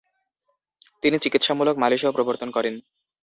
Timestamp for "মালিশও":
1.77-2.15